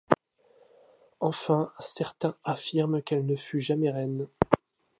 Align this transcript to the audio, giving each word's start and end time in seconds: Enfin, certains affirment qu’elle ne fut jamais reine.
Enfin, 1.19 1.71
certains 1.77 2.33
affirment 2.43 3.03
qu’elle 3.03 3.23
ne 3.23 3.35
fut 3.35 3.59
jamais 3.59 3.91
reine. 3.91 4.27